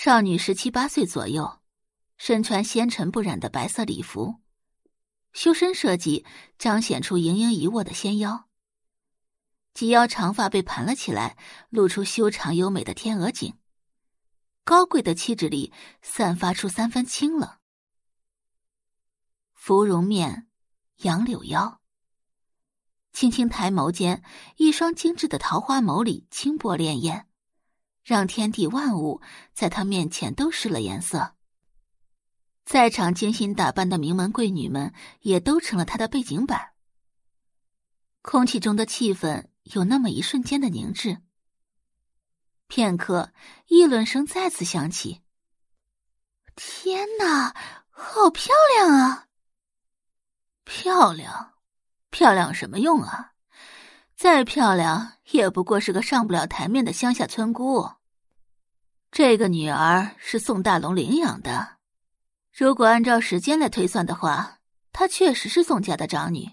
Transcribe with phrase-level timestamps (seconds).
[0.00, 1.58] 少女十七八岁左右，
[2.18, 4.36] 身穿纤尘不染的白色礼服，
[5.32, 6.24] 修身设计
[6.56, 8.48] 彰显出盈盈一握的纤腰。
[9.74, 11.36] 及腰长发被盘了起来，
[11.68, 13.58] 露出修长优美的天鹅颈。
[14.62, 17.58] 高贵的气质里散发出三分清冷。
[19.52, 20.46] 芙蓉面，
[20.98, 21.80] 杨柳腰。
[23.12, 24.22] 轻轻抬眸间，
[24.58, 27.24] 一双精致的桃花眸里清波潋滟。
[28.08, 29.20] 让天地万物
[29.52, 31.34] 在他面前都失了颜色。
[32.64, 36.70] 在场精心打扮的名门贵女们也都成了他的背景板。
[38.22, 41.18] 空气中的气氛有那么一瞬间的凝滞。
[42.66, 43.30] 片刻，
[43.66, 45.20] 议论声再次响起
[46.56, 47.54] ：“天哪，
[47.90, 49.26] 好漂亮啊！
[50.64, 51.52] 漂亮，
[52.08, 53.34] 漂亮什么用啊？
[54.16, 57.86] 再漂亮也不过是个上不了台面的乡下村姑。”
[59.10, 61.78] 这个女儿是宋大龙领养的，
[62.52, 64.58] 如果按照时间来推算的话，
[64.92, 66.50] 她确实是宋家的长女。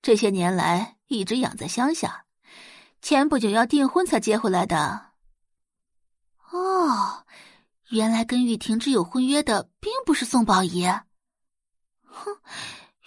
[0.00, 2.24] 这些年来一直养在乡下，
[3.00, 5.12] 前不久要订婚才接回来的。
[6.50, 7.24] 哦，
[7.88, 10.86] 原来跟玉婷之有婚约的并不是宋宝仪。
[12.04, 12.36] 哼，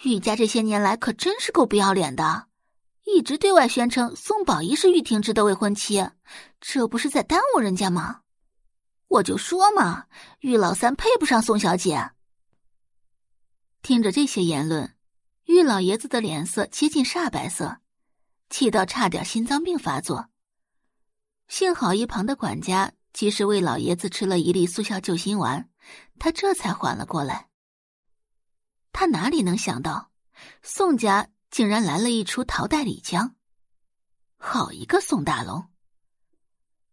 [0.04, 2.48] 玉家这些年来可真是够不要脸的，
[3.06, 6.10] 一直对外宣称宋宝仪是玉婷之的未婚妻，
[6.60, 8.22] 这不是在耽误人家吗？
[9.16, 10.08] 我就说嘛，
[10.40, 12.12] 玉老三配不上宋小姐。
[13.82, 14.96] 听着这些言论，
[15.46, 17.80] 玉老爷子的脸色接近煞白色，
[18.50, 20.30] 气到差点心脏病发作。
[21.48, 25.70] 幸好一旁的管家及时为老爷子吃了一粒速效救心丸，
[26.20, 27.50] 他这才缓了过来。
[28.92, 30.12] 他哪里能想到，
[30.62, 33.36] 宋家竟然来了一出桃代李江，
[34.38, 35.70] 好一个宋大龙！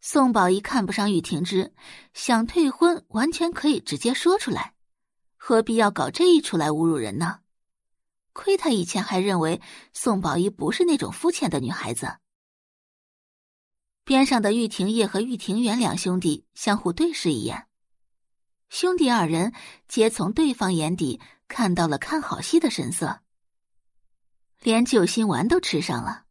[0.04, 1.72] 宋宝仪看不上玉婷之，
[2.12, 4.74] 想退婚完全可以直接说出来，
[5.36, 7.38] 何必要搞这一出来侮辱人呢？
[8.32, 12.16] 亏他以前还认为宋宝仪不是那种肤浅的女孩子。
[14.02, 17.68] 边上的玉婷叶和玉婷元两兄弟相互对视一眼，
[18.70, 19.52] 兄弟二人
[19.86, 23.20] 皆从对方眼底看到了看好戏的神色，
[24.62, 26.24] 连救心丸都吃上了，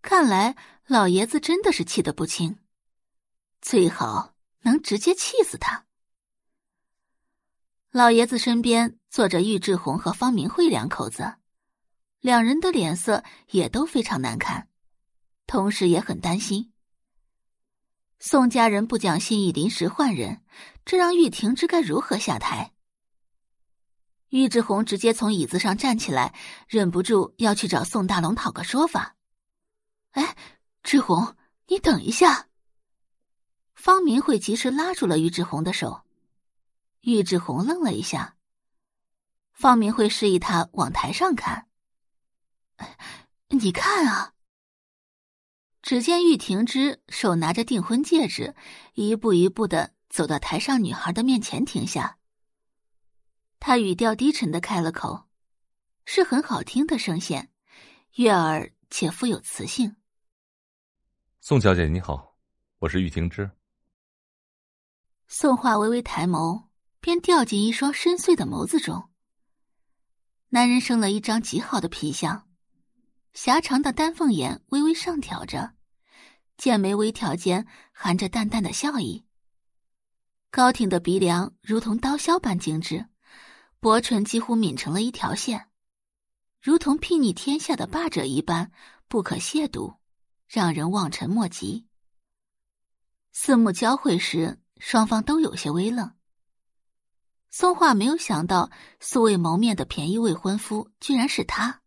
[0.00, 2.56] 看来老爷子真的是气得不轻。
[3.64, 5.86] 最好能直接气死他。
[7.90, 11.36] 老爷子身边坐着玉志红和方明慧两口子，
[12.20, 14.68] 两人的脸色也都非常难看，
[15.46, 16.74] 同时也很担心。
[18.18, 20.42] 宋家人不讲信义，临时换人，
[20.84, 22.74] 这让玉婷知该如何下台？
[24.28, 26.34] 玉志红直接从椅子上站起来，
[26.68, 29.16] 忍不住要去找宋大龙讨个说法。
[30.10, 30.36] 哎，
[30.82, 31.34] 志红，
[31.68, 32.48] 你等一下。
[33.84, 36.06] 方明慧及时拉住了玉志红的手，
[37.02, 38.34] 玉志红愣了一下。
[39.52, 41.68] 方明慧示意他往台上看。
[43.48, 44.32] 你看啊！
[45.82, 48.56] 只见玉婷之手拿着订婚戒指，
[48.94, 52.16] 一步一步的走到台上女孩的面前停下。
[53.60, 55.26] 他语调低沉的开了口，
[56.06, 57.50] 是很好听的声线，
[58.14, 59.94] 悦耳且富有磁性。
[61.42, 62.34] 宋小姐你好，
[62.78, 63.50] 我是玉婷之。
[65.36, 66.68] 宋画微微抬眸，
[67.00, 69.10] 便掉进一双深邃的眸子中。
[70.50, 72.48] 男人生了一张极好的皮相，
[73.32, 75.74] 狭长的丹凤眼微微上挑着，
[76.56, 79.24] 剑眉微挑间含着淡淡的笑意。
[80.52, 83.08] 高挺的鼻梁如同刀削般精致，
[83.80, 85.68] 薄唇几乎抿成了一条线，
[86.62, 88.70] 如同睥睨天下的霸者一般
[89.08, 89.96] 不可亵渎，
[90.46, 91.88] 让人望尘莫及。
[93.32, 94.60] 四目交汇时。
[94.78, 96.14] 双方都有些微愣。
[97.50, 101.82] 宋画没有想到，素未谋面的便宜未婚夫居然是他。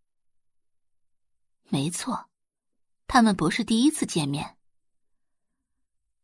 [1.69, 2.29] 没错，
[3.07, 4.57] 他们不是第一次见面。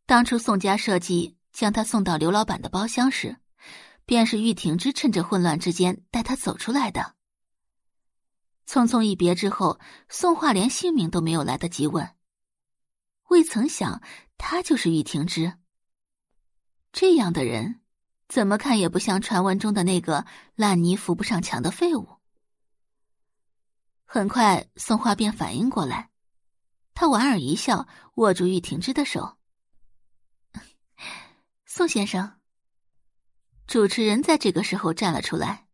[0.06, 3.38] 当初宋家设计将他送到刘老板的包厢时，
[4.06, 7.16] 便是玉婷之趁着混乱之间带他走出来的。
[8.66, 9.78] 匆匆一别之后，
[10.08, 12.16] 宋画连姓名都没有来得及问，
[13.28, 14.02] 未曾想
[14.38, 15.58] 他就是玉婷之。
[16.94, 17.82] 这样的人，
[18.30, 22.08] 怎么看也不像传闻中的那个烂泥扶不上墙的废物。
[24.06, 26.12] 很快，宋画便反应过来，
[26.94, 29.40] 他莞尔一笑，握住玉婷之的手。
[31.66, 32.40] 宋先生，
[33.66, 35.68] 主持人在这个时候站了出来。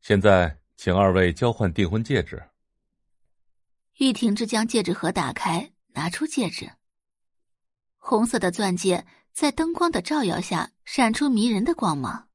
[0.00, 2.42] 现在，请二位交换订婚戒指。
[3.98, 6.72] 玉婷之将戒指盒打开，拿出戒指。
[7.98, 9.04] 红色的钻戒
[9.40, 12.28] 在灯光的照耀下闪出迷人的光芒。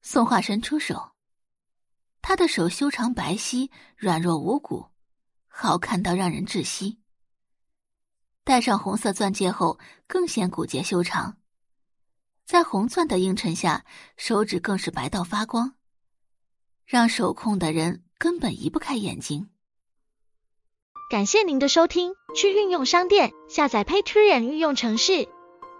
[0.00, 1.10] 宋画伸出手，
[2.22, 4.86] 他的手修长白皙，软弱无骨，
[5.48, 7.00] 好看到让人窒息。
[8.44, 11.36] 戴上红色钻戒后，更显骨节修长，
[12.46, 13.84] 在红钻的映衬下，
[14.16, 15.74] 手指更是白到发光，
[16.84, 19.50] 让手控的人根本移不开眼睛。
[21.10, 25.28] 感谢您的收听，去运用商店下载 Patreon 运用城市，